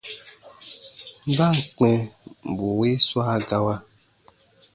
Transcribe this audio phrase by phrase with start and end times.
[1.37, 1.93] Ba ǹ kpɛ̃
[2.57, 3.75] bù wii swa gawa,